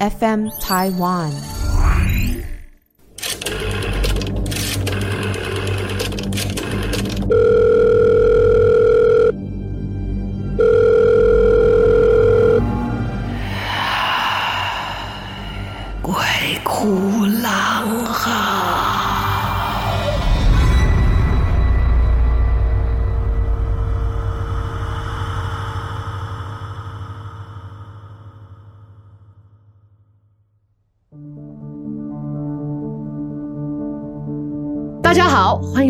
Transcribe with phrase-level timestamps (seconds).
[0.00, 1.63] FM Taiwan。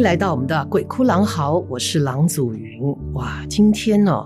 [0.04, 2.94] 来到我们的《鬼哭狼嚎》，我是郎祖筠。
[3.14, 4.22] 哇，今天呢、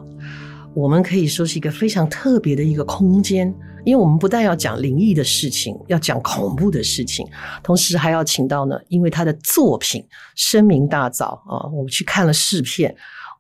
[0.75, 3.47] 我们可以说是一个非常特别的一个空间，
[3.85, 7.25] 因为我们不但要讲灵异的事情，要讲恐怖的事情，
[7.63, 10.05] 同时还要请到呢，因为他的作品
[10.35, 12.93] 声名大噪啊，我们去看了试片，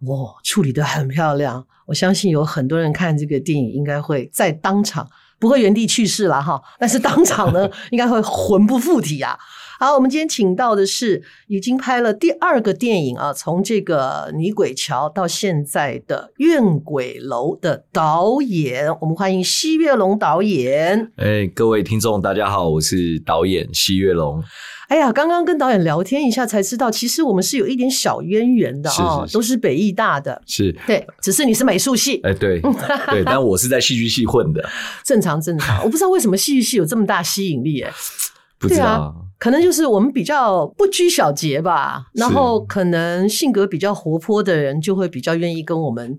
[0.03, 1.67] 哇，处理得很漂亮。
[1.87, 5.05] 我相信有很多人看这个电影，应该会在当场
[5.41, 9.37] 不会原地去世了哈，但是当场呢，应该会魂不附体啊。
[9.81, 21.13] 好，我们今天请到的是已经拍了第二个电影啊，从这个女鬼桥到现在的怨鬼楼的导演，我们欢迎奚跃龙导演。
[21.15, 24.43] 哎，各位听众，大家好，我是导演奚跃龙。
[24.89, 32.61] 哎呀，刚刚跟导演聊天一下才知道，其实我们是有一点小渊源的啊、哦，都是北艺大的，是对，只是你是美术系，哎，对
[33.07, 34.69] 对，但我是在戏剧系混的，
[35.05, 35.85] 正常正常。
[35.85, 37.93] 我不知道为什么戏剧系有这么大吸引力，哎，
[38.59, 39.15] 不知道。
[39.39, 46.19] 可能就是我们比较不拘小节吧，然后可能性格比较活泼的人就会比较愿意跟我们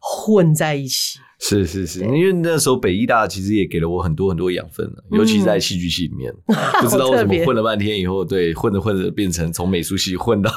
[0.00, 1.20] 混在一起。
[1.40, 10.50] 是是是，因为那时候北医大其实也给了我很多很多养分了，尤其在戏剧系里面，嗯、 不知道为什么混了半天以后，对，混着混着变成从美术系混到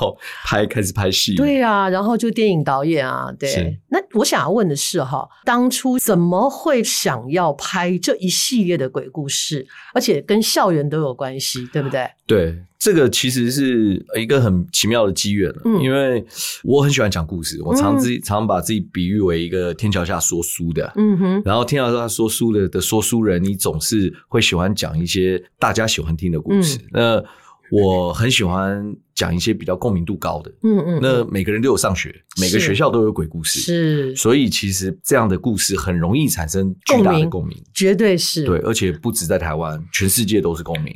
[0.44, 1.36] 拍开始拍戏。
[1.36, 3.80] 对啊，然后就电影导演啊，对。
[3.90, 12.10] 那我想要问的是哈，当初怎么会想要拍这一系列的鬼故事，而且跟校园都有关系，对不对？
[12.26, 12.64] 对。
[12.82, 16.26] 这个其实是一个很奇妙的机缘了，嗯，因为
[16.64, 26.80] 我很喜欢讲故事，我常自己常常把自己比喻为一个天桥下说书的，嗯哼，然后天桥下说书的的说书人，你总是会喜欢讲一些大家喜欢听的故事。
[26.80, 27.24] 嗯，那
[27.70, 28.84] 我很喜欢
[29.14, 32.12] 讲一些比较共鸣度高的，嗯嗯，那每个人都有上学，
[32.42, 40.92] 每个学校都有鬼故事，是，所以其实这样的故事很容易产生巨大的共鸣，绝对是，对，而且不止在台湾，全世界都是共鸣。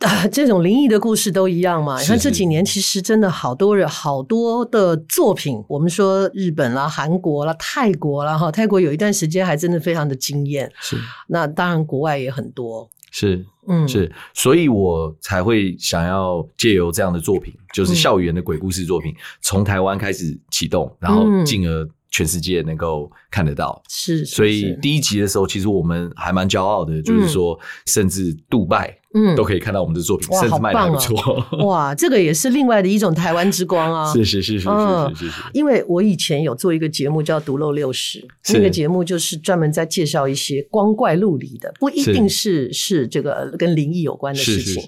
[0.00, 1.98] 啊， 这种灵异的故事都一样嘛？
[2.00, 5.62] 你看这几年其实真的好多人，好多的作品。
[5.68, 10.70] 我们说日本啦、韩国啦、泰国啦，哈，泰国有一段时间还真的非常的惊艳。
[10.80, 10.96] 是，
[11.28, 12.90] 那当然国外也很多。
[13.10, 23.82] 是，嗯，是，所以我才会想要借由这样的作品，就是校园的鬼故事作品，从台湾开始启动，然后进而全世界能够看得到。
[23.88, 28.98] 是，所以第一集的时候，其实我们还蛮骄傲的，就是说，甚至杜拜。
[29.16, 31.42] 嗯，都可以看到我们的作品，甚至卖的还不错。
[31.66, 34.12] 哇，这个也是另外的一种台湾之光啊！
[34.12, 35.42] 是是是是是是是。
[35.54, 38.20] 因为我以前有做一个节目叫《独漏六十》，
[38.52, 44.82] 那个节目就是专门在介绍一些光怪陆离的，不一定是是这个跟灵异有关的事情。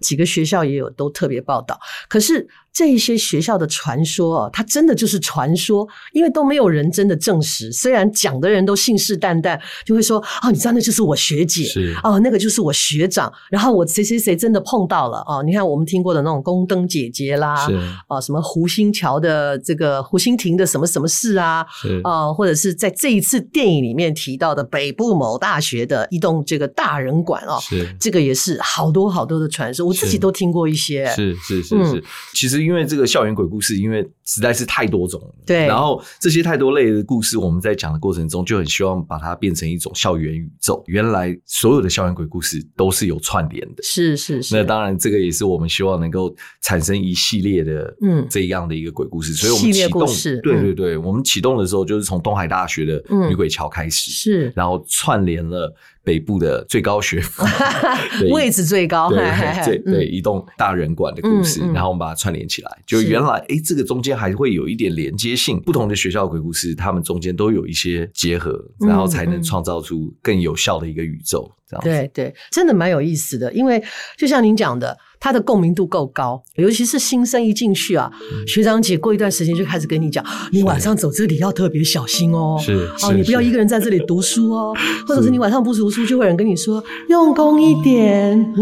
[0.00, 1.78] 几个学校也有都特别报道，
[2.08, 2.48] 可是。
[2.78, 7.72] 这一些学校的传说啊，它真的就是传说，因为都没有人真的证实。
[7.72, 13.32] 虽然讲的人都信誓旦旦，就会说啊、哦，你知道那就是我学姐，是哦，那个就是我学长。
[13.50, 15.42] 然后我谁谁谁真的碰到了啊、哦？
[15.42, 31.04] 你看我们听过的那种宫灯姐姐啦，是啊、哦，什么湖心桥的这个湖心亭的什么什么事啊，是啊、哦，或者是在这一次电影里面提到的北部某大学的一栋这个大人馆哦，是这个也是好多好多的传说，我自己都听过一些。
[31.08, 32.67] 是是是是，其实。
[32.68, 35.66] 因为这个校园鬼故事，因为实在是太多种了，对。
[35.66, 40.84] 然后这些太多类的故事，我们在讲的过程中就很希望把它变成一种校园宇宙。
[40.86, 44.54] 原来所有的校园鬼故事都是有串联的，是是是。
[44.54, 49.32] 那当然，这个也是我们希望能够产生一系列的，嗯，这样的一个鬼故事。
[49.32, 50.06] 所以我们启动，
[50.42, 55.74] 对对对，我们启动的时候就是从东海大学的女鬼桥开始，是，然后串联了。
[56.04, 57.44] 北部的最高学府，
[58.32, 59.18] 位置最高，对
[59.62, 71.50] 对对，一栋大人馆的故事，然后我们把它串联起来，就原来哎，这个中间还会有一点连接性，不同的学校的鬼故事，他们中间都有一些结合，然后才能创造出更有效的一个宇宙。
[71.68, 73.82] 这样对对，真的蛮有意思的，因为
[74.16, 74.96] 就像您讲的。
[75.20, 84.72] 他的共鸣度够高，尤其是新生一进去啊，嗯、学长姐过一段时间就开始跟你讲，你晚上走这里要特别小心哦，是哦，你不要一个人在这里读书哦，
[85.08, 88.54] 或者是你晚上不读书，就会有人跟你说用功一点。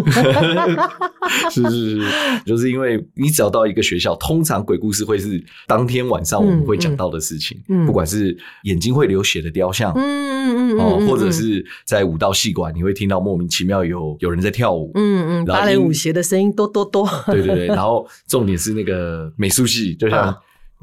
[1.52, 2.10] 是是是，
[2.46, 10.26] 就是因为你只要到一个学校，通常鬼故事会是当天晚上我们会讲到的事情，嗯嗯、不管是眼睛会流血的雕像，嗯。
[10.46, 20.34] 嗯嗯，哦，或者是在五道戏馆，你会听到莫名其妙有有人在跳舞，嗯嗯，芭蕾舞鞋的声音多多多，对对对，然后重点是那个美术系，就像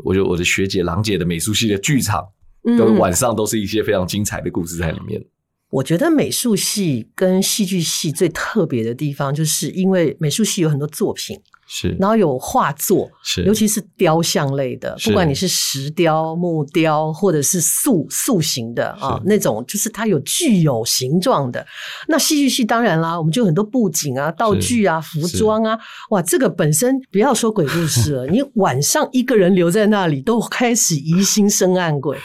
[0.04, 2.24] 我觉得我的学姐郎姐的美术系的剧场，
[2.78, 5.22] 都晚上都是一些非常精彩的故事在里面。
[5.70, 11.40] 我觉得美术系跟戏剧系最特别的地方，就是因为美术系有很多作品。
[11.68, 21.66] 是，然后有画作，是，尤其是雕像类的，不管你是石雕、木雕，或者是塑塑形的啊，那种就是它有具有形状的。
[22.08, 25.78] 那戏剧系当然啦，我们就很多布景啊、道具啊、服装啊，
[26.10, 32.18] 哇，这个本身不要说鬼故事了， 你晚上一个人留在那里，都开始疑心生暗鬼。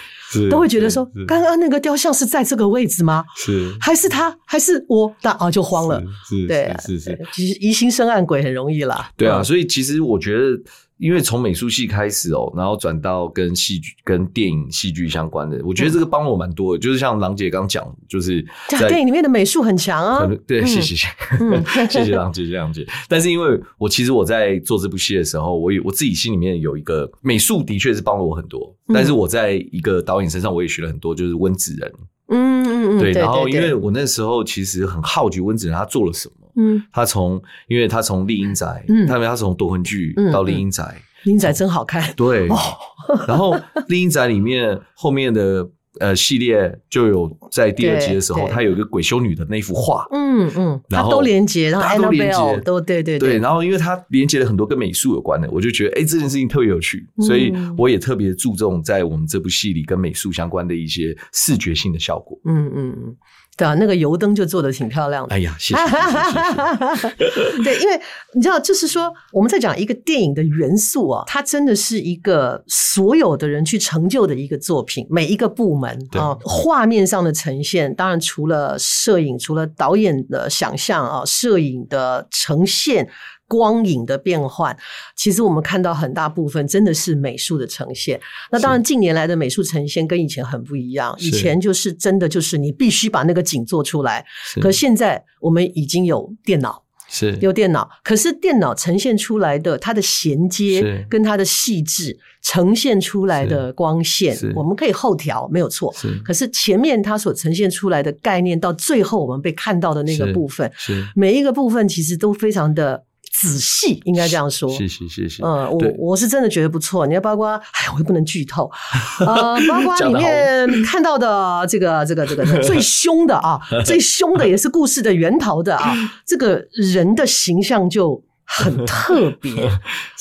[0.51, 3.25] 都会觉得说，刚刚那个雕像是在这个位置吗？
[3.35, 5.11] 是，还是他，还是我？
[5.23, 6.03] 那啊，就慌了。
[6.29, 7.19] 是，对，是是。
[7.33, 9.11] 其实疑心生暗鬼很容易啦。
[9.17, 10.61] 对啊，所以其实我觉得。
[10.99, 16.81] 因为从美术系开始哦，然后转到跟戏剧、跟电影、戏剧相关的，我觉得这个帮我蛮多的。
[16.81, 20.29] 就是像郎姐刚讲，就是在电影里面的美术很强啊。
[20.45, 21.07] 对，谢谢谢，
[21.89, 22.85] 谢谢郎姐，谢谢郎姐。
[23.07, 28.75] 但是因为我其实我在做这部戏的时候，我有我自己心里面有一个美术，的确是帮了我很多。
[28.93, 31.93] 但是我在一个导演身上，我也学了很多，就是温子仁。
[32.31, 33.13] 嗯嗯嗯，对。
[33.13, 36.35] 然后因为我那时候其实很好奇温子仁他做了什么。
[36.59, 42.49] 嗯，他从因为他从丽英宅，嗯，他他从夺魂剧到丽英宅，丽英宅真好看， 对。
[43.27, 43.57] 然后
[43.87, 45.67] 丽英宅里面后面的
[45.99, 53.39] 呃系列就有在第二集的时候，他有一个鬼修女的那幅画，嗯嗯，然后都连接，然后都连接，都对对对。
[53.39, 62.39] 然后因为他连接了很多跟美术有关的，我就觉得哎这件事情特别有趣，所以我也特别注重在我们这部戏里跟美术相关的一些视觉性的效果。
[62.45, 63.17] 嗯嗯嗯。
[63.59, 65.35] 对啊，那个油灯就做的挺漂亮的。
[65.35, 65.81] 哎呀，谢谢。
[65.85, 68.01] 谢谢 对，因为
[68.33, 83.09] 你知道，就是说我们在讲一个电影的元素啊，它真的是一个所有的人去成就的一个作品，每一个部门啊，画面上的呈现，当然除了摄影，除了导演的想象啊，摄影的呈现。
[83.49, 84.77] 光影的变换，
[85.17, 88.21] 其实我们看到很大部分真的是美术的呈现。
[88.53, 91.17] 那当然，近年来的美术呈现跟以前很不一样。
[91.19, 94.25] 以前就是真的就是你必须把那个景做出来，
[94.61, 97.89] 可现在我们已经有电脑，是有电脑。
[98.05, 105.91] 可是电脑呈现出来的它的衔接跟它的细致呈现出来的光线，我们可以后调，没有错。
[106.23, 113.08] 可是前面它所呈现出来的概念，到最后我们被看到的那个部分，是每一个部分其实都非常的。
[113.41, 115.43] 仔细应该这样说，谢谢谢谢。
[115.43, 117.07] 嗯，我我是真的觉得不错。
[117.07, 118.71] 你要包括，哎，我又不能剧透，
[119.21, 125.95] 呃，包括里面看到的这个这个这个 最凶的啊，最凶的也是故事的源头的啊，
[126.27, 128.25] 这个人的形象就。
[128.51, 129.53] 很特 别，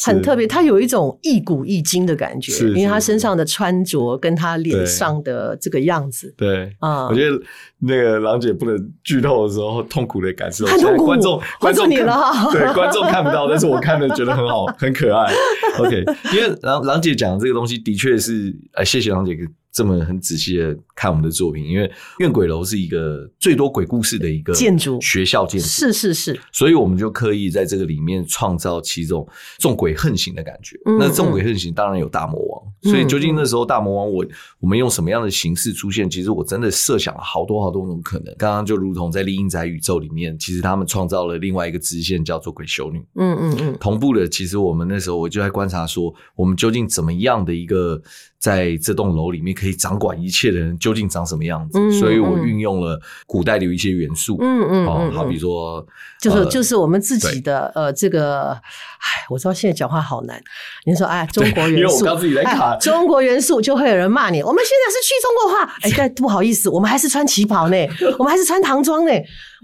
[0.05, 6.33] 很特别，他有一种一古一今的感觉，因为他身上的穿着跟他脸上的这个样子。
[6.37, 7.39] 对啊，我觉得
[7.79, 15.33] 那个郎姐不能剧透的时候，痛苦的感受，太痛苦，观众观众你了，对，观众看不到，但是我看了觉得很好，很可爱。
[15.79, 16.03] OK，
[16.33, 19.37] 因为郎郎姐讲的这个东西的确是，哎，谢谢郎姐。
[19.77, 21.87] 这么很仔细的看我们的作品，因为
[22.17, 29.23] 怨鬼楼是一个最多鬼故事的一个建筑学校建筑，是是是，所以我们就刻意在这个里面创造其中
[29.59, 30.75] 众鬼横行的感觉。
[30.97, 34.25] 那众鬼横行当然有大魔王，所以究竟那时候大魔王我
[34.59, 36.09] 我们用什么样的形式出现？
[36.09, 38.33] 其实我真的设想了好多好多种可能。
[38.35, 42.97] 刚刚就如同在丽英仔宇宙里面，其实他们创造了另外一个支线叫做鬼修女。
[43.13, 48.01] 嗯嗯嗯，同步的，其实我们那时候我就在观察说，我们究竟怎么样的一个。
[48.39, 51.79] 在这栋楼里面可以掌管一切的人究竟长什么样子？
[51.79, 55.85] 嗯、所以我运用了古代的一些元素，嗯嗯，嗯，哦，好比说，
[56.21, 60.39] 就是、呃、就是我们自己的呃这个，哎，我知道现在讲话好难。
[60.85, 62.05] 你说哎，中国元素，
[62.45, 64.43] 哎，中国元素就会有人骂你。
[64.43, 67.75] 我们现在是去中国化，哎， 但不好意思，我们还是穿旗袍呢，
[68.19, 69.11] 我们还是穿唐装呢。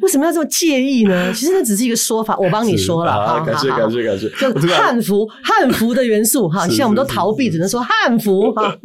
[0.01, 1.31] 为什么要这么介意呢？
[1.33, 3.11] 其实那只是一个说法，我帮你说了。
[3.11, 4.29] 好，感谢感谢感谢。
[4.29, 8.75] 就汉服汉服的元素哈， 现在我们都逃避，只能说汉服哈。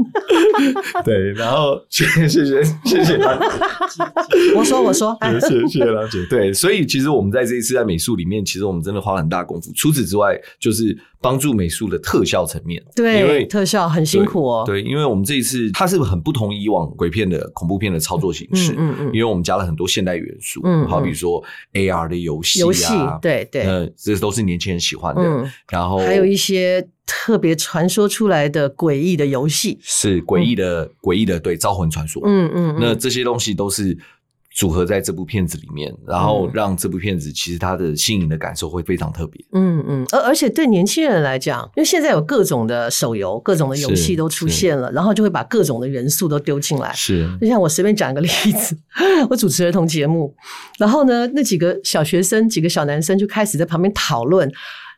[1.04, 4.54] 对，然后谢谢谢谢谢郎姐。
[4.56, 6.24] 我说我说，谢谢谢谢郎姐。
[6.28, 9.70] 对，所以其实我们在这一次在美术里面，其实我们真的花了很大功夫。
[9.74, 10.96] 除此之外，就是。
[11.20, 14.62] 帮助美术的特效层面，对，因为特效很辛苦哦。
[14.64, 25.22] 对，因为我们这一次它是很不同以往鬼片的恐怖片的操作形式，嗯嗯，因为我们加了很多现代元素，嗯，好比说 AR 的游戏，游戏，对对，呃，这都是年轻人喜欢的。
[25.70, 33.96] 然后还有一些特别传说出来的诡异的游戏，是诡异的诡异的，对，招魂传说，嗯嗯，那这些东西都是。
[34.54, 39.44] 组合在这部片子里面，然后让这部片子其实它的新颖的感受会非常特别。
[39.52, 46.92] 嗯嗯，而而且对年轻人来讲，因为现在有各种的手游、各种的游戏都出现了，然后就会把各种的元素都丢进来。
[46.92, 48.76] 是，就像我随便讲一个例子，
[49.30, 50.34] 我主持儿童节目，
[50.78, 54.50] 然后呢，那几个小学生、几个小男生就开始在旁边讨论。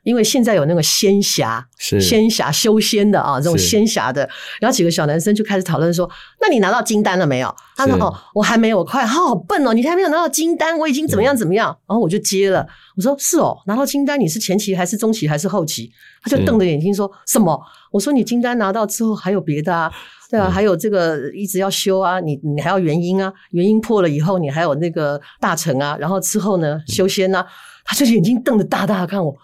[0.03, 4.29] 因为现在有那个仙侠，是仙侠修仙的啊，这种仙侠的，
[4.61, 12.67] 然后几个小男生就开始讨论说：“那你拿到金丹了没有？”他说：“哦，我还没有，快，好好笨哦，你还没有拿到金丹，我已经怎么样怎么样。”然后我就接了，
[12.97, 15.91] 我说：“是哦，拿到金丹，你是前期还是中期还是后期？”
[16.23, 17.61] 他就瞪着眼睛说：“什么？”
[17.93, 19.91] 我说：“你金丹拿到之后还有别的啊？
[20.31, 27.45] 对啊，还有这个一直要修啊，你你还要元婴啊，元婴破了以后你还有那个大成啊，然后之后呢修仙啊。”
[27.83, 29.35] 他就眼睛瞪得大大的看我。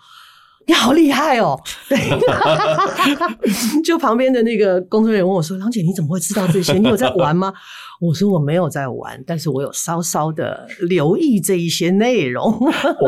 [0.66, 1.60] 你好厉害哦！
[1.88, 1.96] 对，
[3.84, 6.72] 就旁边的那个工作人员问我说：“郎姐，你怎么会知道这些？
[6.74, 7.52] 你有在玩吗？”
[7.98, 12.58] 我说：“我没有在玩，但是我有稍稍的留意这一些内容。”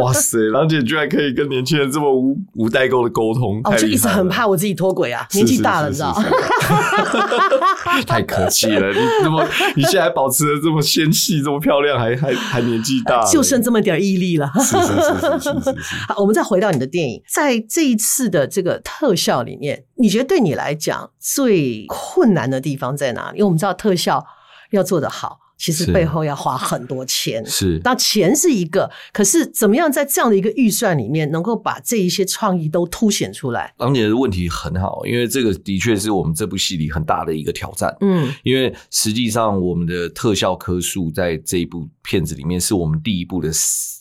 [0.00, 6.24] 哇塞，郎姐居然可以跟年轻人这么无无代沟的沟通，哦，就一直很怕我自己脱轨啊，年纪大了，你知道吗？
[8.06, 14.48] 太客气了，你这么你现在还保持的这么纤细，这么漂亮，还还还年纪大，就剩这么点毅力了。
[14.54, 15.76] 是是是是是是是。
[16.08, 17.47] 好，我们再回到你的电影，在。
[17.48, 23.38] 在这一次的这个特效里面，你觉得对你来讲最困难的地方在哪里？
[23.38, 24.26] 因为我们知道特效
[24.72, 25.40] 要做得好。
[25.56, 33.74] 其实背后要花很多钱，是，那钱是一个，可是怎么样在这样的一个预算里面，能够把这一些创意都凸显出来？
[33.78, 37.92] 郎姐的问题很好，因为这个的确是我们这部戏里很大的一个挑战。
[38.02, 43.50] 嗯，因为实际上我们的特效科数在这一部片子里面是我们第一部的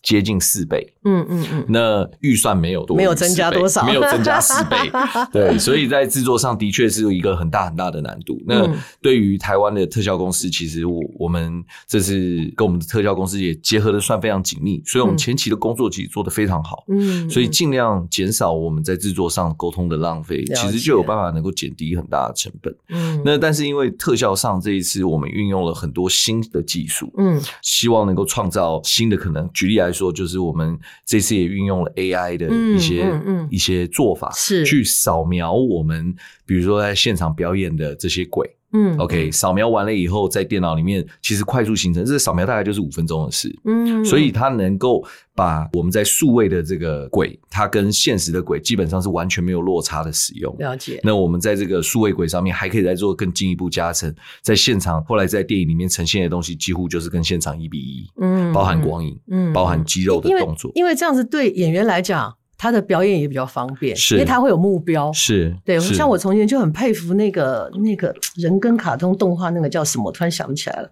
[0.01, 0.93] 接近四倍。
[1.03, 4.77] 嗯嗯嗯，那预算没有多，没有增加多少，没有增加四倍。
[5.31, 8.37] 对，所以在制作上的确是有一个很大很大的难度。
[8.45, 8.67] 那
[9.01, 11.63] 对于台湾的特效公司，其实我我们。
[11.87, 12.13] 这次
[12.55, 29.49] 跟我们的特效公司也结合的算非常紧密，所以我们前期的工作其实做的非常好，嗯，所以尽量减少我们在制作上沟通的浪费，其实就有办法能够减低很大的成本，嗯，那但是因为特效上这一次我们运用了很多新的技术，嗯，希望能够创造新的可能。
[29.53, 38.56] 举例来说，就是我们这次也运用了 AI 的一些嗯一些做法，是去扫描我们比如说在现场表演的这些鬼。
[38.73, 43.53] 嗯，OK，扫描完了以后，在电脑里面其实快速形成，这扫描大概就是五分钟的事。
[43.63, 50.53] 嗯，所以它能够把我们在数位的这个轨，它跟现实的轨基本上是完全没有落差的使用。
[50.59, 50.99] 了解。
[51.03, 58.05] 那我们在这个数位轨上面还可以再做更进一步加成，在现场后来在电影里面呈现的东西几乎就是跟现场一比一。
[58.19, 62.36] 嗯，包含光影，嗯，包含肌肉的动作，因为，因为这样子对演员来讲。
[62.57, 64.15] 他的表演也比较方便，是。
[64.15, 65.13] 因为他会有目标。
[65.13, 70.89] 是，对，像我从前就很佩服那个那个人跟卡通动画那个叫什么，我突然想不起来了，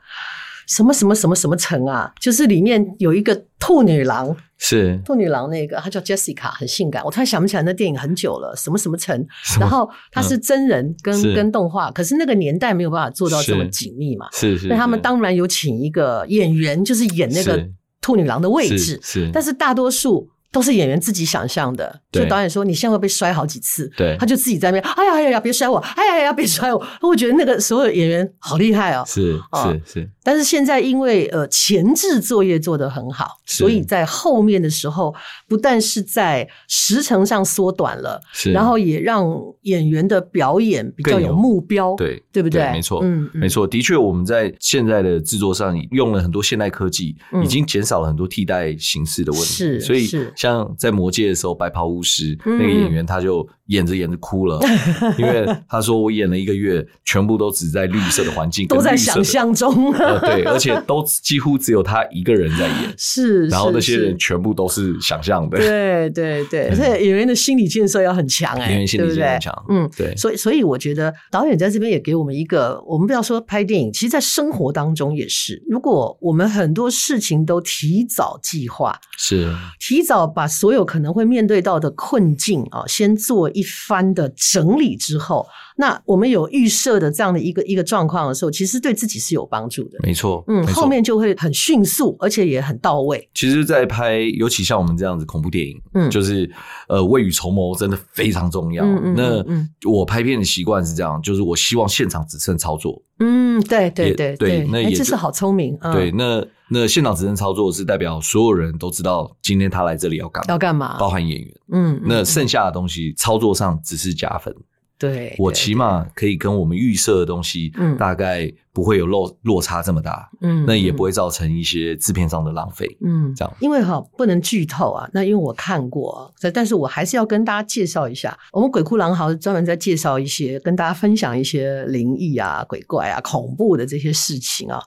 [0.68, 5.00] 什么什么什么什么城啊，就是里面有一个兔女郎，是。
[5.04, 7.04] 兔女郎那个，她叫 Jessica，很性感。
[7.04, 9.26] 我突然想不起来那电影很久了，什么什么城，
[9.60, 14.68] 然后它是真人跟、嗯、跟动画，可是那个年代没有办法做到这么紧密嘛，是是。
[14.68, 17.68] 那他们当然有请一个演员，就是演那个
[18.02, 20.30] 兔女郎的位置，是，是，但是大多数。
[20.52, 26.88] 都是演员自己想象的，就导演说你现在会被摔好几次，对，他就自己在那边，哎呀哎呀呀，别摔我，哎呀呀呀，别摔我。
[27.02, 30.10] 我觉得那个所有演员好厉害哦，是是是。
[30.24, 35.14] 但是现在因为呃前置作业做得很好，所以在后面的时候，
[35.48, 39.28] 不但是在时程上缩短了，是，然后也让
[39.64, 42.72] 演员的表演比较有目标，对对不对？
[42.72, 50.34] 没错，嗯，没错，的确我们在现在的制作上用了很多现代科技，已经减少了很多替代形式的问题，是，所以是。
[50.36, 54.60] 像在魔戒的时候，白袍巫师、嗯、那个演员他就演着演着哭了，
[55.18, 79.52] 因为他说我演了一个月，全部都只在绿色的环境，都在想象中、 呃，对，而且都几乎只有他一个人在演，是，然后那些人全部都是想象的，对对对， 而且演员的心理建设要很强哎、欸，演员心理建设很强，嗯，对，所以所以我觉得导演在这边也给我们一个，我们不要说拍电影，其实在生活当中也是，如果我们很多事情都提早计划，是。
[79.80, 85.46] 提早把所有可能会面对到的困境啊，先做一番的整理之后，
[85.78, 89.98] 那我们有预设的这样的一个一个状况的时候，其实对自己是有帮助的。
[90.04, 93.28] 没错，嗯，后面就会很迅速，而且也很到位。
[93.34, 96.50] 其实，在拍，尤其像我们这样子恐怖电影，嗯，就是
[96.90, 98.84] 呃，未雨绸缪真的非常重要。
[98.84, 103.02] 嗯嗯，那我拍片的习惯是这样，就是我希望现场只剩操作。
[103.20, 105.78] 嗯，对对对对，那也这是好聪明。
[105.94, 111.56] 对，那那现场执行操作是代表所有人都知道今天他来这里要干嘛，要干嘛，包含演员。
[111.72, 114.54] 嗯，那剩下的东西操作上只是加分。
[114.98, 123.54] 对，我起码可以跟我们预设的东西，嗯，大概不会有落落差这么大，嗯，那也不会造成一些制片上的浪费，嗯，这样。
[123.60, 134.82] 因为哈不能剧透啊，那因为我看过，但是我还是要跟大家介绍一下，我们鬼哭狼嚎专门在介绍一些，跟大家分享一些灵异啊、鬼怪啊、恐怖的这些事情啊。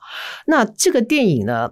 [0.47, 1.69] 那这个电影呢，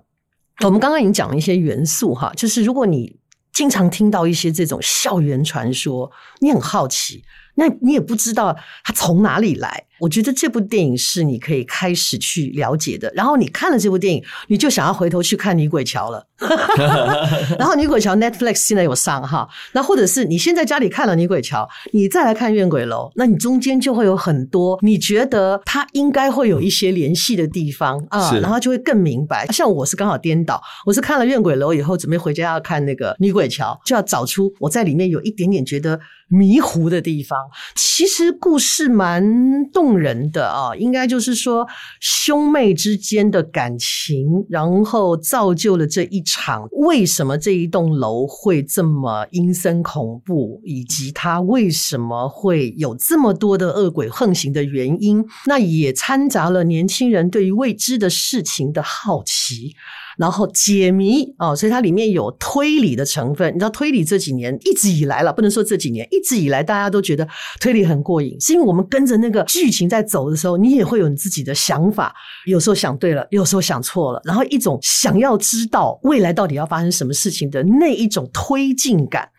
[0.63, 3.17] 我们刚刚已经讲了一些元素哈，就是如果你
[3.51, 7.23] 经常听到一些这种校园传说，你很好奇。
[7.57, 9.83] 那你也不知道它从哪里来。
[9.99, 13.11] 我觉得这部电影是你可以开始去了解的。
[13.15, 16.23] 然后你看了这部电影，你就想要回头去看《女鬼桥》了。
[17.57, 19.49] 然后《女鬼桥》Netflix 现在有上哈。
[19.71, 29.47] 那或者是你现在家里看了《女鬼桥》，你再来看《怨鬼楼》，那你中间就会有很多你觉得它应该会有一些联系的地方啊，然后就会更明白。
[29.47, 35.99] 像我是刚好颠倒，我是看了《怨鬼楼》以后，准备回家要看那个《女鬼桥》，就要找出我在里面有一点点觉得
[36.29, 37.37] 迷糊的地方。
[37.75, 39.97] 其实故事蛮动。
[39.97, 41.67] 人的啊，应该就是说
[41.99, 46.67] 兄妹之间的感情，然后造就了这一场。
[46.71, 55.25] 为什么这一栋楼会这么阴森恐怖，以及它为什么会有这么多的恶鬼横行的原因？
[55.47, 59.75] 那也掺杂了年轻人对于未知的事情的好奇。
[60.17, 63.53] 然后解谜哦，所以它里面有推理的成分。
[63.53, 67.27] 你知道推理这几年一直以来了，不能说这几年，一直以来大家都觉得
[67.59, 72.13] 推理很过瘾，是因为我们跟着那个剧情在走的时候，你也会有你自己的想法，
[72.45, 79.29] 有时候想对了，有时候想错了，然后一种想要知道未来到底要发生什么事情的那一种推进感。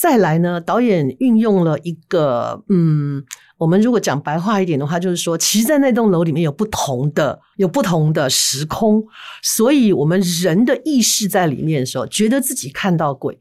[0.00, 3.24] 再来呢，导演运用了一个嗯。
[3.58, 9.04] 我们如果讲白话一点的话，就是说，其实，在那栋楼里面有不同的、有不同的时空，
[9.42, 13.36] 所以我们人的意识在里面的时候，觉得自己看到鬼，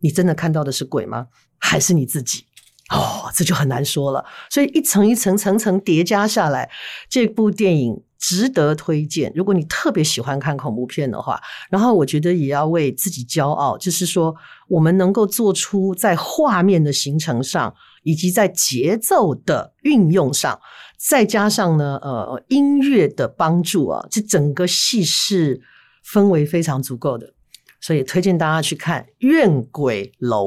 [0.00, 1.26] 你真的看到的是鬼吗？
[1.58, 2.44] 还是你自己？
[2.90, 4.24] 哦，这就很难说了。
[4.48, 6.70] 所以一层一层、层层叠加下来，
[7.10, 9.30] 这部电影值得推荐。
[9.34, 14.34] 如果你特别喜欢看恐怖片的话，然后我觉得也要为自己骄傲，就是说，
[14.68, 17.74] 我们能够做出在画面的形成上。
[18.02, 20.60] 以及在节奏的运用上，
[20.98, 25.60] 再加上呢，呃，音乐的帮助啊，这整个戏是
[26.04, 27.34] 氛围非常足够的，
[27.80, 30.46] 所以推荐大家去看《怨鬼楼》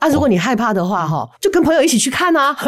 [0.00, 0.08] 啊。
[0.08, 2.56] 如果你害怕的话，哈，就跟朋友一起去看啊。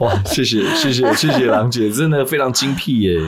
[0.00, 3.18] 哇，谢谢谢谢谢谢郎姐，真的非常精辟耶。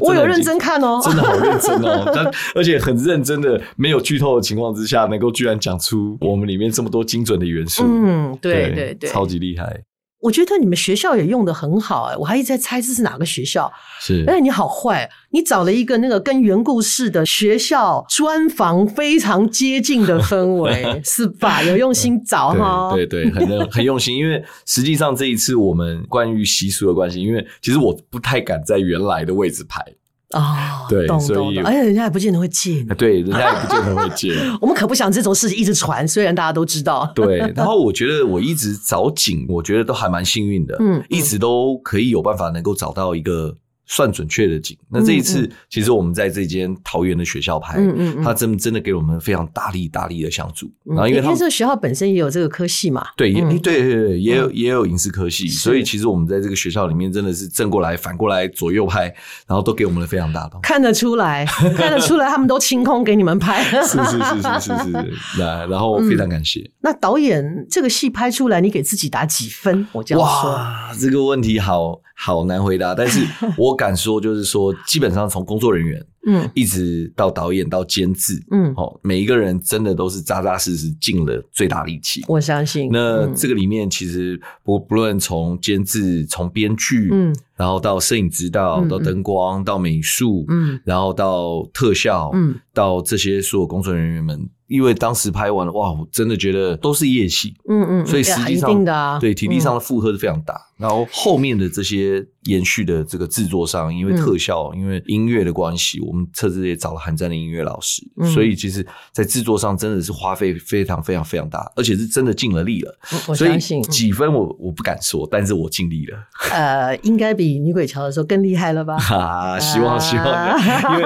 [0.00, 9.82] 我有认真看哦，真的好认真哦，但而且很认真的，没有剧透的情况之下，能够居然讲出我们里面这么多精准的元素，嗯，对对对，对，超级厉害。
[10.22, 13.70] 我觉得你们学校也用的很好哎，我还一直在猜这是哪个学校。
[14.00, 21.60] 是，哎，你好坏，你找了一个那个跟原故事的学校专房非常接近的氛围， 是吧？
[21.64, 24.16] 有用心找哈，对对，对，很很用心。
[24.16, 29.84] 因为实际上这一次我们关于习俗的关系，因为其实我不太敢在原来的位置拍。
[30.32, 32.94] 哦，对，懂所以，而且人家也不见得会借你。
[32.96, 34.34] 对，人家也不见得会借。
[34.60, 37.10] 我们可不想这种事情一直传，虽然大家都知道。
[37.14, 43.56] 对， 然后我觉得我一直找景，我觉得都还蛮幸运的，嗯，一直都可以有办法能够找到一个。
[43.86, 44.76] 算准确的景。
[44.88, 50.70] 那这一次，其实我们在这间桃园的学校拍，嗯嗯，嗯，他真真的给我们非常大力大力的相助。
[50.84, 59.04] 然后，因为他们这个学校本身也有这个科系嘛，对，也对对对，也有也有影视科系，所以其实我们在这个学校里面真的是正过来、反过来、左右拍，
[59.46, 61.44] 然后都给我们了非常大的，看得出来，
[61.76, 66.68] 看得出来，他们都清空给你们拍，是是是是是是， 那然后非常感谢。
[66.80, 69.86] 那导演这个戏拍出来，你给自己打几分？
[69.92, 72.00] 我这样说，哇，这个问题好。
[72.24, 73.26] 好难回答，但是
[73.58, 82.24] 我敢说，就是说，基本上从工作人员，嗯，一直到导演到监制，嗯，哦，每一个人真的都是扎扎实实尽了最大力气。
[82.28, 82.88] 我相信。
[82.92, 94.48] 那这个里面其实不不论从监制、从编剧，嗯，然后到摄影指导、到灯光、到美术，嗯，然后到特效，嗯，到这些所有工作人员们。
[94.68, 100.54] 因为当时拍完了，哇，我真的觉得都是夜戏，嗯嗯，所以实际上，啊、对体力上的负荷是非常大。
[100.54, 112.98] 嗯、然后后面的这些延续的这个制作上，因为特效，嗯、因为音乐的关系，我们特别也找了韩战的音乐老师，嗯、所以其实，在制作上真的是花费非常非常非常大，而且是真的尽了力了。
[113.28, 116.18] 我相信所以几分我我不敢说，但是我尽力了。
[116.50, 118.96] 呃，应该比女鬼桥的时候更厉害了吧？
[118.98, 120.58] 哈、啊，希望希望，
[120.96, 121.04] 因为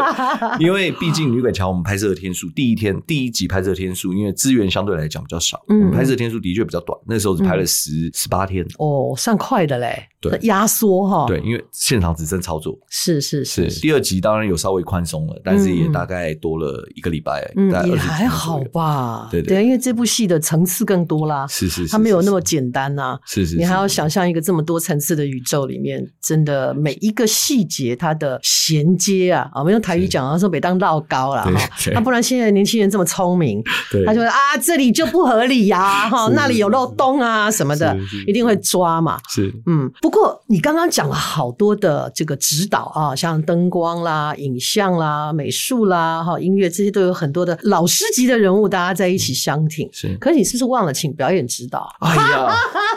[0.67, 3.57] 因为毕竟女鬼桥我们拍摄的天数，第一天第一集拍。
[3.57, 10.09] 拍摄天数，因为资源相对来讲比较少，嗯，拍摄天数的确比较短，那时候只拍了十十八天，哦，算快的嘞。
[10.31, 13.81] 对，压缩哈，对，因为现场只剩操作，是是是，是。
[13.81, 31.53] 第二集当然有稍微宽松了，但是也大概多了一个礼拜，嗯，也还好吧，对对，因为这部戏的层次更多啦，是是，它没有那么简单呐，是是，你还要想象一个这么多层次的宇宙里面，真的每一个细节它的衔接啊，啊，我们用台语讲啊，说北当绕高了哈，
[31.93, 33.63] 那不然现在年轻人这么聪明，
[34.05, 49.89] 他就会啊，这里就不合理呀，哈， 那里有漏洞啊什么的，一定会抓嘛，是，嗯，不过你刚刚讲了好多的这个指导啊，像灯光啦、影像啦、美术啦、哈音乐这些都有很多的老师级的人物，大家在一起相挺。
[49.93, 51.87] 是，可是你是不是忘了请表演指导？
[52.01, 52.55] 哎呀，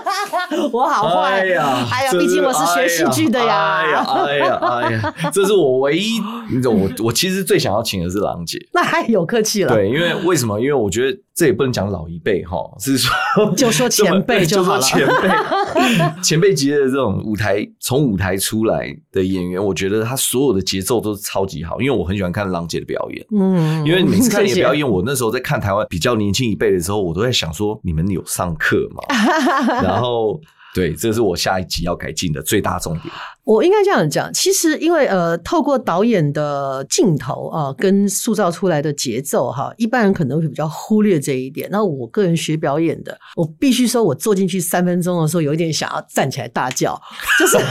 [0.71, 6.19] 我好坏，哎呀，哎呀，毕竟我是学戏剧的呀，哎呀，哎呀，哎呀， 这是我唯一，
[6.65, 8.58] 我我其实最想要请的是郎姐。
[8.73, 9.73] 那还有客气了。
[9.73, 10.60] 对，因为为什么？
[10.60, 11.17] 因为我觉得。
[11.39, 13.15] 这也不能讲老一辈哈，是说
[13.55, 14.82] 就说前辈 就好了。
[14.82, 21.81] 前辈前辈级的这种舞台，从舞台出来的演员，我觉得他所有的节奏都是超级好。
[21.81, 29.03] 因为我很喜欢看郎姐的表演，嗯，因为每次看你的表演，我那时候在看台湾比较年轻一辈的时候，我都在想说，你们有上课吗？
[29.81, 30.39] 然后。
[30.75, 33.12] 对，这是我下一集要改进的最大重点。
[33.43, 41.67] 我应该这样讲，其实因为呃，透过导演的镜头啊，跟塑造出来的节奏哈，一般人可能会比较忽略这一点。
[41.71, 47.01] 那我个人学表演的，我必须说，我坐进去三分钟的时候，有一点想要站起来大叫，
[47.39, 47.63] 就是你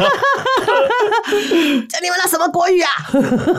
[2.10, 2.90] 们那什么国语啊？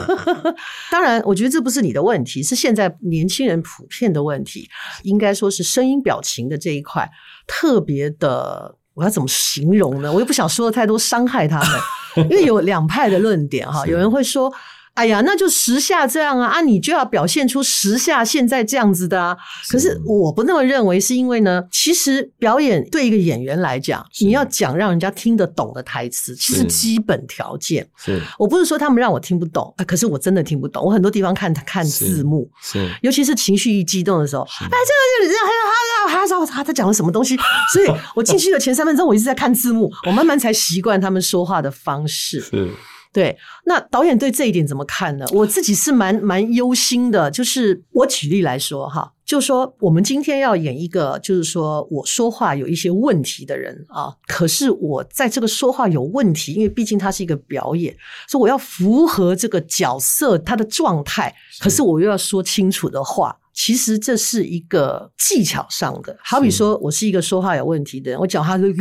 [0.92, 4.68] 当然，我觉得这不是你的问题，是现在年轻人普遍的问题。
[5.04, 7.10] 应该说是声音表情的这一块
[7.46, 8.76] 特别的。
[8.94, 10.12] 我要怎么形容呢？
[10.12, 12.26] 我又不想说的太多，伤害他们。
[12.28, 14.52] 因为有两派的论点哈， 有人会说。
[15.00, 16.60] 哎呀，那就时下这样啊啊！
[16.60, 19.34] 你就要表现出时下现在这样子的啊。
[19.70, 27.88] 可是我不那么认为，是因为呢，其实表演对一个演员来讲，你要讲让人家听得懂的台词，其实基本条件。
[27.96, 30.84] 是，我不是说他们让我听不懂，可是我真的听不懂。
[30.84, 37.38] 我很多地方看看字幕，是，尤其是情绪一激动的时候，哎，这个就还有还有还有他他讲了什么东西？
[37.72, 42.38] 所以我进去的前三分钟，我一直在看字幕，我慢慢才习惯他们说话的方式。
[42.42, 42.70] 是。
[43.12, 45.26] 对，那导演对这一点怎么看呢？
[45.32, 47.30] 我自己是蛮蛮忧心的。
[47.30, 57.96] 就是我举例来说哈，就说我们今天要演一个，就是说我说话有一些问题的人啊，可是我在这个说话有问题，因为毕竟它是一个表演，
[58.28, 63.36] 所以我要符合这个角色他的状态，可是我又要说清楚的话。
[63.62, 68.72] 其实这是一个技巧上的，好比说我是一个说话有问题的人，我讲话就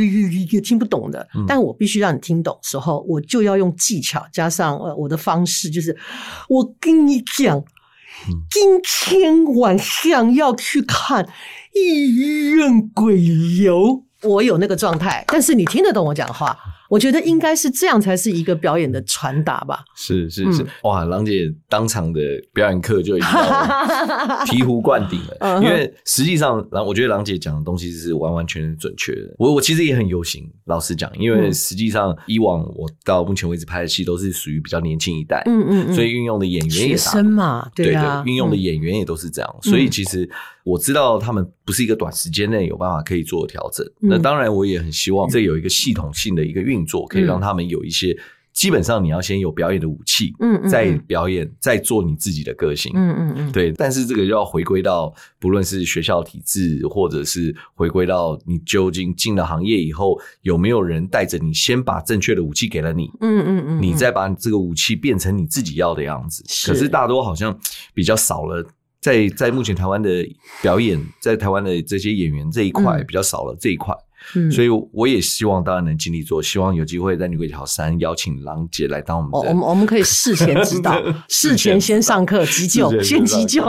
[0.61, 5.97] 听不懂的，但我必须让你听懂时候，我就要用技巧加上呃我的方式，就是
[6.47, 7.61] 我跟你讲，
[8.49, 11.25] 今天晚上要去看
[11.73, 12.15] 《医
[12.51, 13.21] 院鬼
[13.61, 16.57] 游》，我有那个状态，但是你听得懂我讲话。
[16.89, 19.85] 我觉得应该是这样才是一个表演的传达吧。
[19.95, 22.19] 是是是，哇，郎姐当场的
[22.53, 23.29] 表演课就已经
[24.49, 25.61] 醍醐灌顶了。
[25.61, 29.33] 因为实际上，郎我觉得郎姐讲的东西是完完全全准确的。
[29.37, 40.27] 我我其实也很忧心，老实讲，因为实际上以往我到目前为止拍的戏都是属于比较年轻一代，嗯嗯，所以运用的演员也是学生嘛，对啊，运用的演员也都是这样，所以其实。
[40.69, 48.15] 我知道他们不是一个短时间内有办法可以做调整，嗯、那当然我也很希望这有一个系统性的一个运作，可以让他们有一些
[48.53, 53.71] 基本上你要先有表演的武器，嗯，再表演，再做你自己的个性，嗯嗯嗯，对。
[53.71, 66.43] 但是这个就要回归到不论是学校体制，或者是回归到你究竟进了行业以后，有没有人带着你先把正确的武器给了你，嗯嗯嗯，你再把这个武器变成你自己要的样子。
[66.67, 67.57] 可是大多好像
[67.93, 68.63] 比较少了。
[69.01, 70.27] 在在目前台湾的
[70.61, 73.95] 表演，在台湾的这些演员这一块比较少了这一块，
[74.35, 79.37] 嗯，所以我也希望大家能尽力做，希望有机会在女鬼桥三邀请郎姐来当我们的。
[79.49, 83.63] 我们我们可以 事前指导，事前先上课急救，先急救。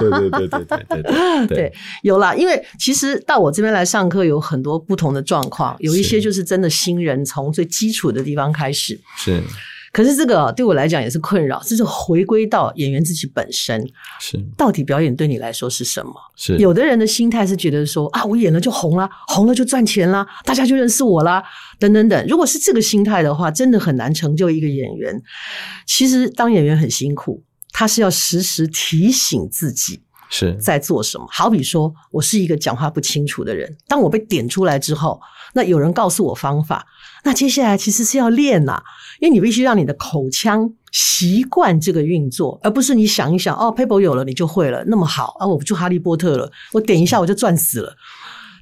[0.00, 1.72] 对对对对对对对， 对，
[2.02, 9.42] 有啦，因为其实到我这边来上课有很多不同的状况，有一些就是真的新人从最基础的地方开始是。
[9.94, 13.80] 可是这个对我来讲也是困扰，这是回归到演员自己本身，
[14.18, 16.12] 是到底表演对你来说是什么？
[16.34, 21.40] 是有的人的心态是觉得说啊，我演了就红了，红了就赚钱了，大家就认识我啦，
[21.78, 22.26] 等等等。
[22.26, 25.22] 如果是这个心态的话，真的很难成就一个演员。
[25.86, 31.24] 其实当演员很辛苦，他是要时时提醒自己是在做什么。
[31.30, 35.20] 好比说我是一个讲话不清楚的人，当我被点出来之后，
[35.54, 36.86] 那有人告诉我方法。
[37.24, 38.82] 那接下来其实是要练呐，
[39.20, 47.96] 因为你必须让你的口腔习惯这个运作，而不是你想一想哦，paper 有了你就会了，那么好啊，我不就哈利波特了，我点一下我就赚死了。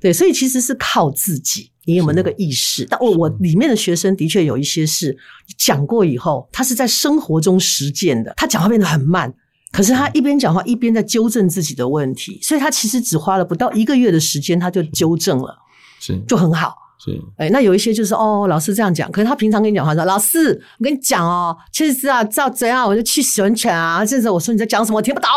[0.00, 1.70] 对，所以其实是靠自己。
[1.84, 2.86] 你有没有那个意识？
[2.88, 5.16] 但我我里面的学生的确有一些是
[5.58, 9.34] 讲过以后，他是在生活中实践的，他讲话变得很慢，
[9.72, 15.56] 可是他一边讲话一边在纠正自己的问题，所以他其实只花了不到一个月的时间，他就纠正了，
[15.98, 16.76] 是就很好。
[17.04, 25.28] 是，哎，那有一些就是哦，老师这样讲，可是他平常跟你讲话说，老师，我跟你讲哦，其实啊，照怎样我就去洗温泉啊，这时候我说你在讲什么，我听不懂。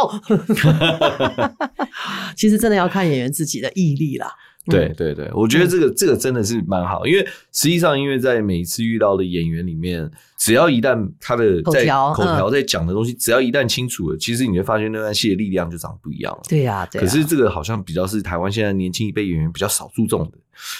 [2.38, 4.28] 其实真的要看演员自己的毅力了。
[4.65, 16.41] 对对对，我觉得这个、嗯、这个真的是蛮好，因为实际上，因为在每一次遇到的演员里面，只要一旦他的在口条在讲的东西，只要一旦清楚了，其实你会发现那段戏的力量就长不一样了。
[16.49, 16.99] 对呀，对。
[16.99, 20.38] 可是这个好像比较是台湾现在年轻一辈演员比较少注重的。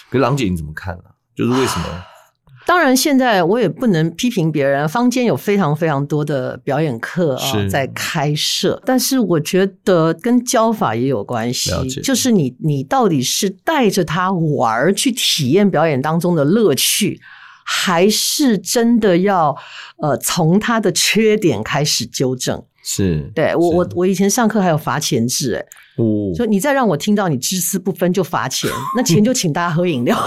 [0.10, 1.04] 可是郎姐你怎么看呢？
[1.36, 1.86] 就是为什么？
[2.66, 4.90] 当然，现在我也不能批评别人。
[4.90, 11.72] 坊间有非常非常多的表演课啊，在开设，但是我觉得跟教法也有关系。
[12.02, 17.22] 就是你，你到底是带着他玩去体验表演当中的乐趣，
[17.64, 19.56] 还是真的要
[20.02, 22.64] 呃从他的缺点开始纠正？
[22.84, 25.66] 是，对，我我我以前上课还有罚钱制，哎。
[25.98, 30.18] 哦，所以你再让我听到你知私不分就罚钱， 那钱就请大家喝饮料。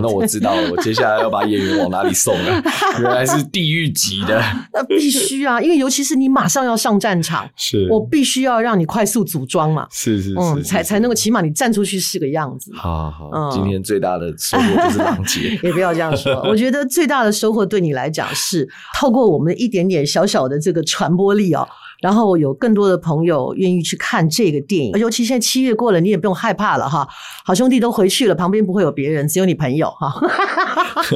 [0.00, 2.62] 那我知道了，我接下来要把演员往哪里送了？
[3.00, 4.42] 原来是地狱级的。
[4.72, 9.86] 那必须啊，因为尤其是你马上要上战场，是我必须要让你快速组装嘛。
[9.90, 12.72] 是是是，嗯，才才能够起码你站出去是个样子。
[12.74, 15.58] 好好，嗯，今天最大的收获就是郎姐。
[15.62, 21.66] 也不要这样说，我觉得最大的收获对你来讲是透过我们一点点小小的这个传播力哦。
[22.00, 27.06] 然后有更多的朋友愿意去看这个电影，尤其现在七月过了，你也不用害怕了哈。
[27.44, 30.20] 好兄弟都回去了，旁边不会有别人，只有你朋友哈。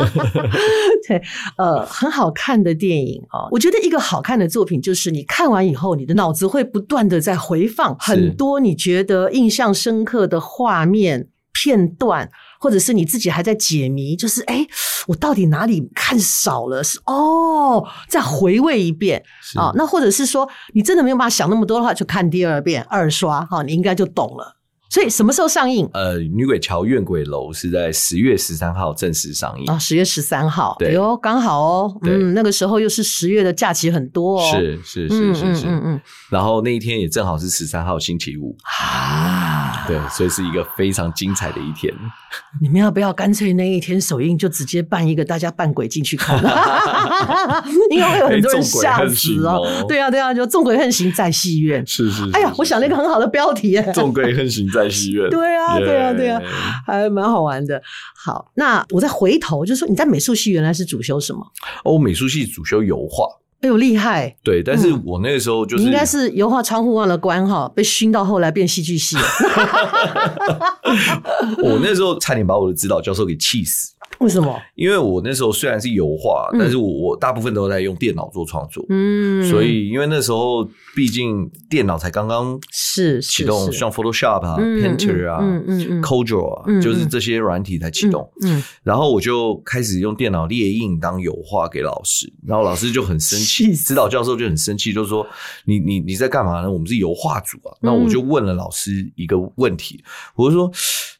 [1.06, 1.20] 对，
[1.56, 12.30] 呃，很好看的电影啊，我觉得一个好看的作品就是你看完以后，你的脑子会不断的在回放很多你觉得印象深刻的画面片段。
[12.60, 14.66] 或者是你自己还在解谜，就是哎，
[15.08, 16.84] 我到底哪里看少了？
[16.84, 19.22] 是哦，再回味一遍
[19.56, 19.72] 啊、哦。
[19.74, 24.58] 那或者是说，你真的没有办法想那么多的话，就看第二遍、二刷哈、哦，你应该就懂了。
[24.92, 25.88] 所以什么时候上映？
[25.92, 39.59] 呃，《女鬼桥怨鬼楼》是在十月十三号正式上映啊，十月十三号，对哦，刚好哦，嗯，那个时候又是十月的假期很多哦，是是是是是，嗯嗯，然后那一天也正好是十三号星期五啊，
[39.90, 41.94] 对，所以是一个非常精彩的一天。
[42.60, 46.36] 你们要不要干脆那一天首映就直接办一个大家扮鬼进去看？
[47.90, 49.84] 因为会有很多人吓死哦。
[49.88, 52.28] 对啊对啊，就众鬼横行在戏院，是是。
[52.32, 54.80] 哎呀，我想了一个很好的标题耶，众鬼横行在。
[54.80, 56.40] 在戏院，对啊，对啊，对啊，
[56.86, 57.82] 还蛮好玩的。
[58.16, 61.46] 好，那我再回头就是说，你在美术系原来是主修什么？
[61.84, 63.26] 哦，美术系主修油画。
[63.62, 64.36] 哎呦，厉害！
[64.42, 69.22] 对，但是我那个时候就是、嗯、应该是油画窗户忘了关哈，被熏到后来变戏剧系了。
[71.62, 73.92] 我那时候差点把我的指导教授给气死。
[74.20, 74.54] 为什么？
[74.74, 80.62] 因为我那时候虽然是油画，但是我我大部分都在用电脑做创作，嗯，所以因为那时候
[80.94, 85.40] 毕竟电脑才刚刚是启动，像 Photoshop 啊、Painter 啊、
[86.02, 95.26] Corel 啊，就是这些软体才启动，嗯，然后我就开始用电脑列印当油画给老师，然后老师就很生气，指导教授就很生气，就说
[95.64, 96.70] 你你你在干嘛呢？
[96.70, 100.04] 我们是油画组啊，那我就问了老师一个问题，
[100.36, 100.70] 我就说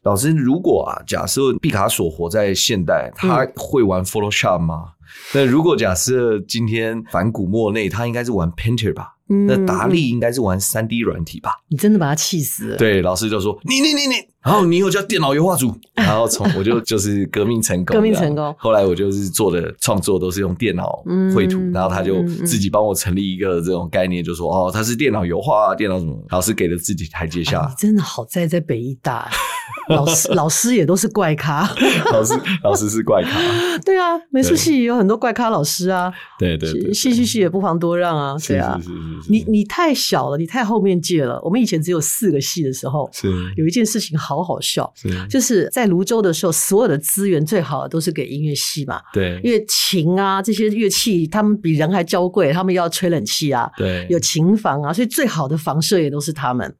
[0.03, 3.11] 老师，如果啊，假设毕卡索活在现代。
[3.15, 4.93] 他会玩 Photoshop 吗？
[5.33, 9.17] 那如果假设今天反古莫内，他应该是玩 Painter 吧？
[9.27, 11.51] 那达利应该是玩三 D 软体吧？
[11.67, 12.77] 你真的把他气死了。
[12.77, 18.53] 对，老师就说你你你你，然后你以后叫电脑油画组， 然后从我就就是革命成功，革命成功。
[18.57, 21.03] 后来我就是做的创作都是用电脑
[21.35, 26.17] 绘图，然后他就自己帮我成立一个这种概念，就说哦，他是电脑油画，电脑什么？
[26.29, 27.67] 老师给了自己台阶下。
[27.69, 29.29] 你真的好在在北医大。
[29.87, 31.67] 老师老师也都是怪咖，
[32.11, 33.39] 老师老师是怪咖，
[33.85, 41.39] 对啊，美术系也有很多怪咖老师啊，对对对，戏剧系也不妨多让啊，对啊，是是是是，你你太小了，你太后面届了。
[41.41, 45.27] 我们以前只有四个系的时候，是有一件事情好好好笑，是。
[45.27, 56.75] 就是在泸州的时候，所有的资源最好的都是给音乐系嘛，对，因为琴啊这些乐器，他们比人还娇贵，他们要吹冷气啊，对，有琴房啊，所以最好的房舍也都是他们。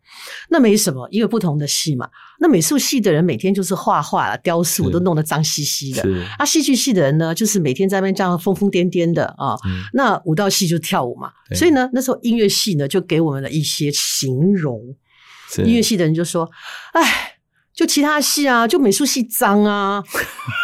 [0.49, 2.07] 那没什么，因为不同的系嘛，
[2.39, 6.03] 那美术系的人每天就是画画啊、雕塑，都弄得脏兮兮的。
[6.37, 9.55] 啊，戏剧系的人呢，就是每天在那边这样疯疯癫癫的啊。
[9.65, 14.81] 嗯、那舞蹈系就跳舞嘛，所以呢，那时候音乐系呢就给我们了一些形容。
[15.65, 16.49] 音乐系的人就说
[16.93, 17.30] ：“哎，
[17.73, 20.03] 就其他系啊，就美术系脏啊，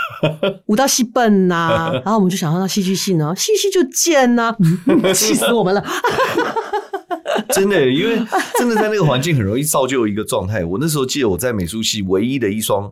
[0.67, 4.57] 舞蹈系笨呐、啊。”然后我们就想到，那戏剧系呢，戏剧系就贱呐、啊，
[5.13, 5.83] 气死我们了。
[7.49, 8.19] 真的，因为
[8.57, 10.65] 真的在那个环境很容易造就一个状态。
[10.65, 12.91] 我那时候记得我在美术系唯一的一双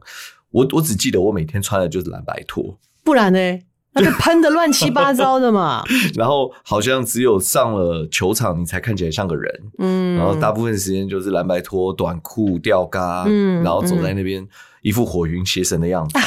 [0.51, 3.59] 我我只记得我每天穿的就是蓝白拖，不然呢？
[3.95, 5.83] 那就喷的乱七八糟的嘛。
[6.15, 9.63] 然后好像只有上了球场，你才看起来像个人。
[9.79, 10.15] 嗯。
[10.17, 14.43] 然后大部分时间就是蓝白拖、短裤、吊嘎，嗯，然后走在那边。
[14.43, 14.47] 嗯
[14.85, 16.19] 一副火云邪神的样子，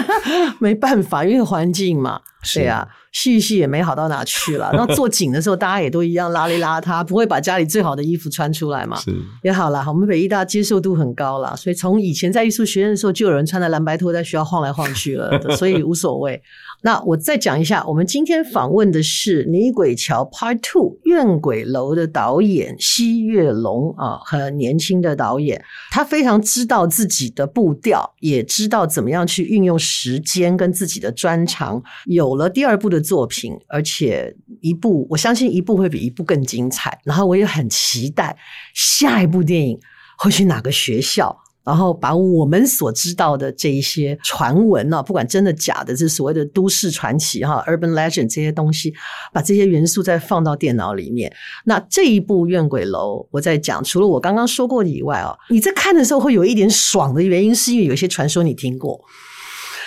[0.58, 2.18] 没办法，因为环境嘛，
[2.54, 4.70] 对啊，戏戏也没好到哪去了。
[4.74, 8.98] 然后做景的时候， 大家也都一样邋里邋遢，不会把家里最好的衣服穿出来嘛。
[8.98, 9.10] 是
[9.42, 16.42] 也好啦，我们北艺大接受度很高啦，所以从以前在艺术学院的时候，就有人穿着蓝白拖在学校晃来晃去了， 所以无所谓。
[16.82, 36.98] 那我再讲一下，我们今天访问的是《女鬼桥 Part Two》怨鬼楼的导演西月龙啊，很年轻的导演，他非常知道自己的步调，也知道怎么样去运用时间跟自己的专长，有了第二部的作品，而且一部我相信一部会比一部更精彩。
[37.04, 38.36] 然后我也很期待
[38.74, 39.78] 下一部电影
[40.18, 41.36] 会去哪个学校。
[41.66, 48.94] 然后把我们所知道的这一些传闻呢，不管真的假的，这所谓的都市传奇哈，urban legend 这些东西，
[49.32, 51.34] 把这些元素再放到电脑里面。
[51.64, 59.00] 那这一部《怨鬼楼》，我在讲，除了我刚刚说过的以外啊，你在看的时候会有一点爽的原因，是因为有些传说你听过。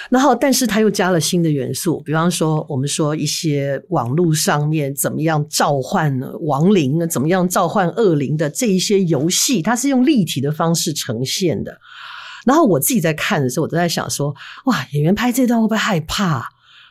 [0.09, 11.77] 然后，但是他又加了新的元素，比方说，我们说一些网络上面怎么样召唤亡灵，怎么样召唤恶灵的这一些游戏，它是用立体的方式呈现的。
[12.45, 14.33] 然后我自己在看的时候，我都在想说，
[14.65, 16.49] 哇，演员拍这段会不会害怕？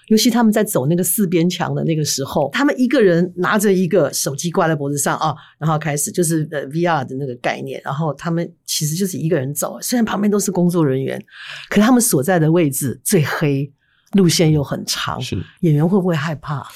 [0.08, 11.22] 尤其他们在走那个四边墙的那个时候，他们一个人拿着一个手机挂在脖子上啊，然后开始就是呃 VR 的那个概念，然后他们其实就是一个人走，虽然旁边都是工作人员，
[11.68, 13.72] 可他们所在的位置最黑，
[14.12, 16.66] 路线又很长，是演员会不会害怕？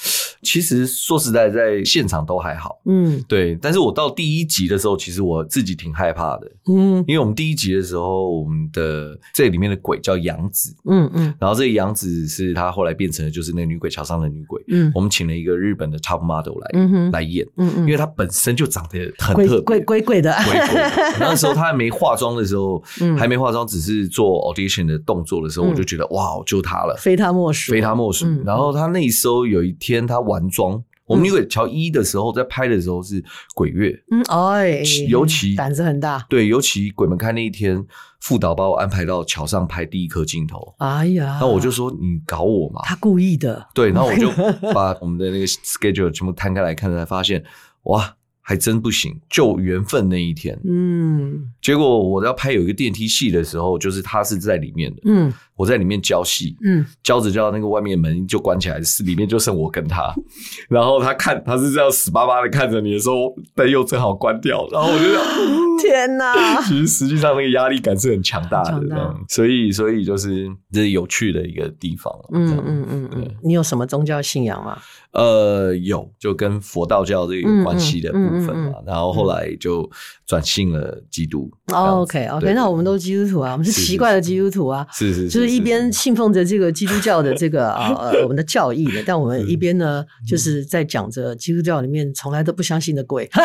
[0.43, 3.57] 其实说实在，在现场都还好，嗯，对。
[3.63, 20.83] 但是我到第一集的时候，其实我自己挺害怕的，嗯，因为我们第一集的时候，我们的这里面的鬼叫杨子，嗯嗯，然后这个杨子是他后来变成的就是那个女鬼桥上的女鬼，嗯，我们请了一个日本的 top model 来，嗯哼，来演，嗯嗯，因为她本身就长得很特别，鬼鬼鬼的，鬼鬼。
[21.21, 28.27] 那时候她还没化妆的时候， 嗯，还没化妆，只是做 audition 的动作的时候，我就觉得哇，就她了，非她莫属，非她莫属。
[28.45, 30.21] 然后她那时候有一天他。
[30.33, 33.23] 完妆，我们女鬼桥一的时候，在拍的时候是
[33.55, 37.85] 鬼月，嗯，哎，尤其胆子很大，对，尤其鬼门开那一天，
[38.21, 44.31] 副导把我安排到桥上拍第一颗镜头，哎呀，那我就说你搞我嘛，他故意的，对，然后我就
[44.73, 47.45] 把我们的那个 schedule 全部摊开来看，才发现，
[47.85, 48.17] 哇。
[48.45, 50.61] 还真不行，就缘分那一天。
[50.65, 55.01] 嗯，结果我要拍有一个电梯戏的时候，就是他是在里面的。
[55.05, 56.57] 嗯，我在里面教戏。
[56.65, 60.15] 嗯，教着教，那个外面门就关起来，是里面就剩我跟他。
[60.69, 64.67] 然后他看，他是这样死巴巴的看着你的时候，灯又正好关掉。
[64.71, 65.23] 然后我就想，
[65.79, 66.61] 天哪！
[66.63, 68.87] 其实实际上那个压力感是很强大的。
[68.89, 72.13] 大所以，所以就是这是有趣的一个地方。
[72.33, 73.29] 嗯嗯嗯嗯。
[73.43, 74.79] 你有什么宗教信仰吗？
[75.13, 79.89] 呃，有，就跟佛道教这个有关系的部分嘛，然后后来就
[80.27, 81.51] 转信了基督。
[81.71, 93.29] OK，OK，那我们都是基督徒啊，我们是奇怪的基督徒啊，是是，就是一边信奉着这个基督教的这个 啊我们的教义的，但我们一边呢，就是在讲着基督教里面从来都不相信的鬼。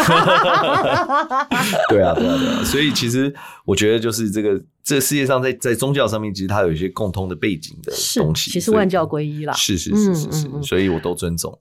[1.89, 3.33] 对啊，对啊，对啊，所以其实
[3.65, 4.61] 我觉得就是这个。
[4.87, 8.49] 这个世界上在，在在宗教上面，其实它有一些共通的背景的东西。
[8.49, 11.59] 其实万教归一啦，是是是是是，嗯嗯嗯，所以我都尊重。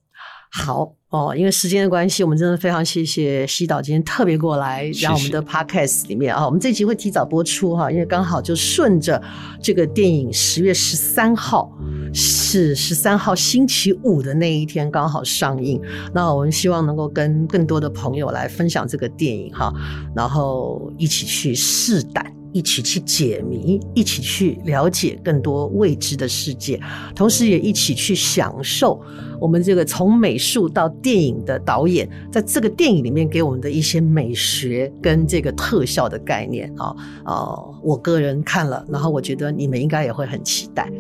[0.59, 9.23] 好哦，因为时间的关系，我们真的非常谢谢西岛今天特别过来，让我们的 podcast 里面啊、哦，我们这集会提早播出哈，因为刚好就顺着
[9.62, 11.71] 这个电影十月十三号
[12.14, 15.81] 是十三号星期五的那一天刚好上映，
[16.14, 19.71] 那我们希望能够跟更多的朋友来分享这个电影哈，
[20.14, 22.33] 然后一起去试胆。
[22.53, 26.81] 一起去解谜，一起去了解更多未知的世界，
[27.14, 28.99] 同时也一起去享受
[29.40, 36.94] 我们这个从美术到电影的导演，在这个电影里面给我们的一些美学跟这个特效的概念啊
[37.25, 37.59] 啊！
[37.83, 40.90] 我个人看了，然后我觉得你们应该也会很期待。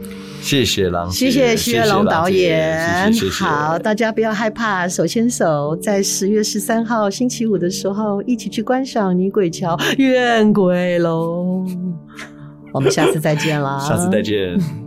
[0.40, 3.12] 谢谢郎，谢谢徐月龙导演。
[3.32, 11.64] 好，大家不要害怕，手牵手，在十月十三号星期五的时候，一起去观赏《女鬼桥怨鬼楼》。
[12.72, 13.78] 我们下次再见啦！
[13.88, 14.85] 下次再见。